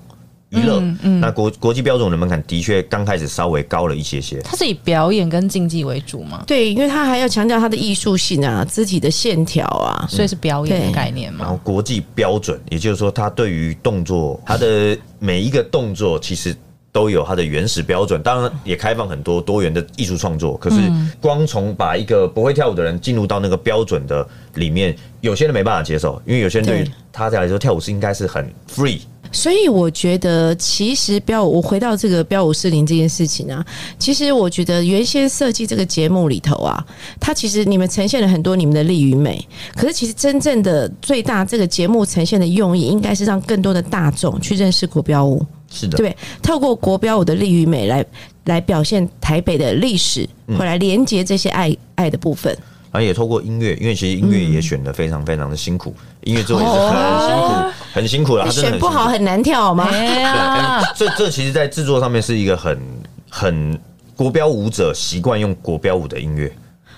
[0.51, 0.81] 娱乐。
[1.19, 4.39] 那国国际标准的门槛的确刚开始稍微高了一些些。
[4.43, 10.07] 它是以表演跟竞技为主嘛，对，因为它还要强调它的艺术性啊，肢体的线条啊。
[10.11, 11.41] 所以是表演的概念嘛。
[11.41, 16.55] 然后国际标准，也就是说，它对于动作，它的每一个动作其实
[16.97, 20.57] 都有它的原始标准，当然也开放很多多元的艺术创作。
[20.57, 20.77] 可是，
[21.21, 29.01] 光从把一个不会跳舞的人进入到那个标准的里面，有些人没办法接受，因为有些人对于对他来说，跳舞是应该是很 free。
[29.31, 33.63] 所以我觉得，其实标舞，我回到这个标舞四零这件事情啊，
[33.99, 36.83] 其实我觉得原先设计这个节目里头啊，
[37.21, 48.05] 它其实你们呈现了很多你们的力与美，可是其实真正的最大这个节目呈现的用意，应该是让更多的大众去认识国标舞，是的，对，透过国标舞的力与美来
[48.45, 50.57] 来表现台北的历史，嗯。
[50.57, 52.57] 回来连接这些爱爱的部分。
[52.93, 56.89] 然后也透过音乐，因为其实音乐也选的非常非常的辛苦，音乐做也是很
[57.29, 59.89] 辛苦，很辛苦了，它真的选不好很难跳吗？
[59.91, 62.81] 哎对，呀，哎这这其实，在制作上面是一个很
[63.29, 63.79] 很
[64.17, 66.51] 国标舞者习惯用国标舞的音乐，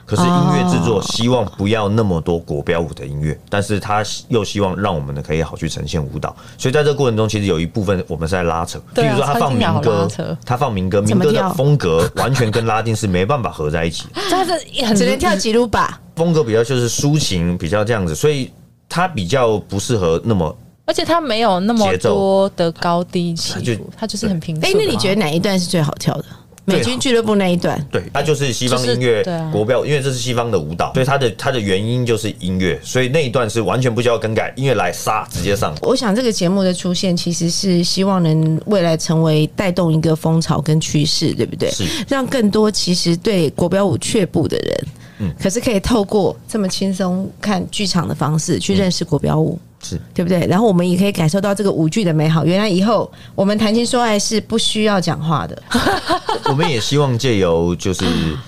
[0.08, 10.08] 可是音乐制作希望不要那么多国标舞的音乐，但是他又希望让我们呢可以好去呈现舞蹈，所以在这个过程中，其实有一部分我们是在拉扯，比如说他放民歌，
[10.46, 14.52] 他放民歌，民歌的风格 完全跟拉丁是没办法合在一起，他是
[14.86, 16.00] 很只能跳吉鲁吧。
[16.16, 18.50] 风格比较就是抒情，比较这样子，所以
[18.88, 20.56] 它比较不适合那么
[20.86, 24.80] 而且它没有那么多的高低起伏，它就是很平顺哎、嘛。
[24.82, 26.24] 那你觉得哪一段是最好跳的？
[26.68, 35.74] 美军俱乐部那一段，对，它就是西方音乐就是对啊国标，因为这是西方的舞蹈，所以它的它的原因就是音乐，所以那一段是完全不需要更改，音乐来杀直接上。
[35.82, 41.70] 我想这个节目的出现，其实是希望能未来成为带动一个风潮跟趋势，对不对？
[41.70, 44.86] 是让更多其实对国标舞却步的人，
[45.18, 49.58] 嗯，可是可以透过这么轻松看剧场的方式去认识国标舞。
[49.80, 50.44] 是对不对？
[50.48, 52.44] 然后我们也可以感受到这个舞剧的美好。
[52.44, 55.62] 原来以后我们谈情说爱是不需要讲话的，
[56.50, 58.04] 我们也希望借由就是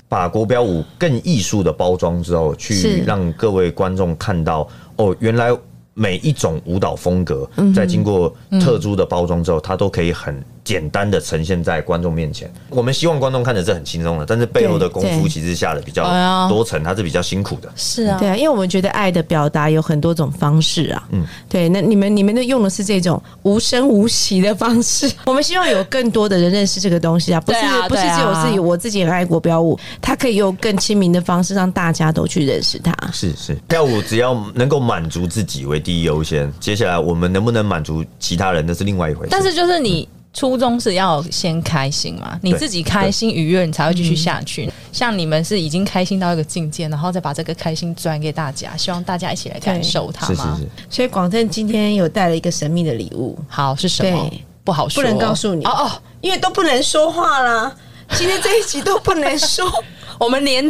[0.09, 5.57] 把国标舞更艺术的包装之后，去让各位观众看到哦，原来
[5.95, 12.51] 每一种舞蹈风格在经过特殊的包装之后，它都可以很简单的呈现在观众面前。
[12.69, 16.05] 我们希望观众看的是很轻松的，但是背后的功夫其实下的比较
[16.49, 17.71] 多层，它是比较辛苦的。
[17.77, 21.09] 是啊，对啊，因为我们觉得爱的表达有很多种方式啊。
[21.13, 25.11] 嗯，对，那你们你们的用的是这种无声无息的方式。
[25.27, 27.59] 我们希望有更多的人认识这个东西啊，不是、
[27.89, 32.95] 不是只有自己，我自己很爱国标舞，它可以用更亲民的方式让大家都去认识它。
[33.13, 39.29] 是是，跳舞只要能够满足自己为第一优先，接下来我们能不能满足其他人，那是另外一回事。
[39.31, 44.73] 但是就是你初衷是要先开心嘛，你自己开心愉悦，你才会继续下去。
[44.93, 50.57] 像你们是已经开心到一个境界，然后再把这个开心转给大家，希望大家一起来感受它嘛。
[50.57, 54.31] 是是是，所以广正今天有带了一个神秘的礼物，好是什么？
[54.63, 57.75] 不好说，不能告诉你哦哦，因为都不能说话啦。
[58.17, 59.69] 今天这一集都不能说，
[60.19, 60.65] 我们连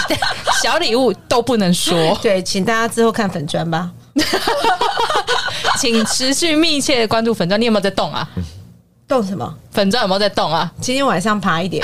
[0.62, 3.90] 小礼物都不能说，对，请大家之后看粉砖吧。
[5.78, 7.60] 请持续密切关注粉砖。
[7.60, 8.28] 你有没有在动啊？
[9.08, 9.52] 动什么？
[9.72, 10.70] 粉钻有没有在动啊？
[10.80, 11.82] 今天晚上爬一点。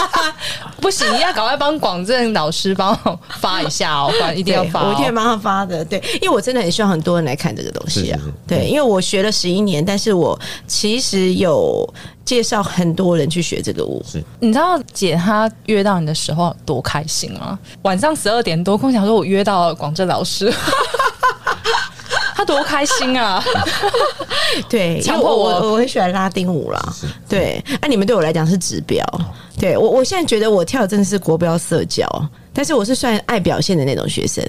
[0.80, 4.86] 不行，你要赶快帮广正老师帮我发一下哦， 不然一定要对发、哦。
[4.88, 5.84] 我一定会帮他发的。
[5.84, 8.16] 对，因为我真的很希望很多人来看这个东西啊。
[8.18, 11.86] 是是是对，因为我学了十一年，但是我其实有
[12.24, 14.02] 介绍很多人去学这个舞。
[14.40, 17.58] 你知道姐她约到你的时候多开心吗？
[17.82, 20.52] 晚上十二点多，跟我讲说我约到了广正老师，
[22.36, 23.42] 她多开心啊！
[24.68, 26.94] 对，因为强迫我我很喜欢拉丁舞啦。
[27.26, 29.02] 对，那、你们对我来讲是指标。
[29.58, 32.06] 对我，我现在觉得我跳的真的是国标社交，
[32.52, 34.44] 但是我是算爱表现的那种学生，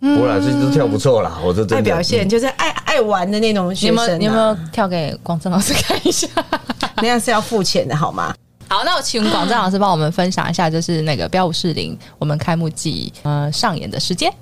[0.00, 4.02] 我俩这都跳不错啦，我这真的爱表现就是爱爱玩的那种你学生、啊。
[4.02, 6.28] 有没有你有没有跳给广正老师看一下？
[7.02, 8.32] 那样是要付钱的好吗？
[8.68, 14.32] 好，那我请广正老师帮我们分享一下，就是那个标舞士林我们开幕季呃上演的时间。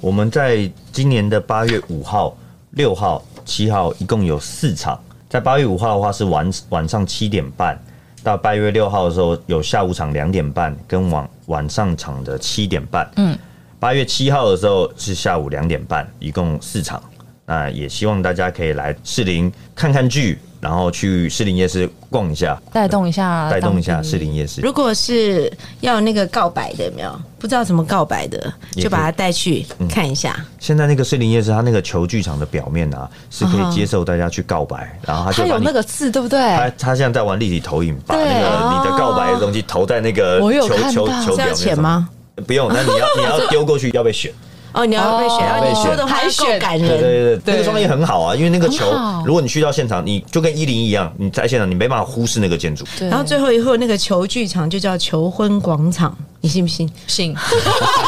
[0.00, 2.36] 我们在今年的八月五号、
[2.70, 4.98] 六号、七号一共有四场。
[5.28, 7.78] 在八月五号的话是晚晚上七点半，
[8.22, 13.06] 到八月六号的时候有下午场两点半跟晚晚上场的七点半。
[13.16, 13.38] 嗯，
[13.78, 17.02] 八月七号的时候是下午两点半，一共四场。
[17.44, 24.60] 那也希望大家可以来士林看看剧，然后去士林夜市逛一下，带动一下，带动一下士林夜市。
[24.60, 30.44] 如果是要那个告白的，有没有不知道怎么告白的，就把他带去看一下。
[30.58, 36.38] 现在那个士林夜市，它那个球剧场的表面啊，是可以接受大家去告白，然后他就它有那个字，对不对？
[36.38, 41.54] 他他现在在玩立体投影，把那个你的告白的东西投在那个球球球表面上？
[41.54, 42.08] 钱吗？
[42.46, 44.32] 不用，那你要你要丢过去要被选。
[44.72, 47.36] 哦，你要被选，哦然后你被选说的话要够感人对对。
[47.38, 48.84] 对，那个创意很好啊，因为那个球，
[49.24, 52.84] 如果你去到现场，你就跟一零一样，你在现场你没办法忽视那个建筑。
[53.00, 57.34] 然后最后一后那个球剧场就叫求婚广场，你信不信信，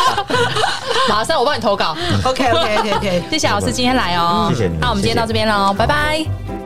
[1.08, 1.96] 马上我帮你投稿。
[2.24, 3.22] OK OK OK OK。
[3.30, 6.59] 谢谢老师今天来哦，谢谢你那我们今天到这边喽，拜拜。